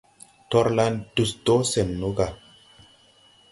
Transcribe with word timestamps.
Torlan 0.51 0.95
dus 1.15 1.31
do 1.45 1.55
sen 1.71 1.89
no 1.99 2.09
ga. 2.17 2.27